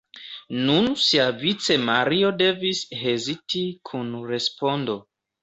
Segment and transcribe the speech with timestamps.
[0.69, 3.63] Nun siavice Mario devis heziti
[3.93, 4.99] kun respondo.